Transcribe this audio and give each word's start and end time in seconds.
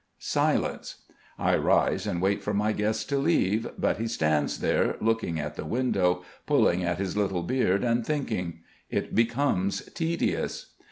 Silence. 0.17 1.03
I 1.37 1.55
rise 1.57 2.07
and 2.07 2.23
wait 2.23 2.41
for 2.41 2.55
my 2.55 2.71
guest 2.71 3.07
to 3.09 3.19
leave. 3.19 3.69
But 3.77 3.97
he 3.97 4.07
stands 4.07 4.57
there, 4.59 4.95
looking 4.99 5.39
at 5.39 5.57
the 5.57 5.63
window, 5.63 6.23
pulling 6.47 6.83
at 6.83 6.97
his 6.97 7.15
little 7.15 7.43
beard 7.43 7.83
and 7.83 8.03
thinking. 8.03 8.61
It 8.89 9.13
becomes 9.13 9.83
tedious. 9.93 10.71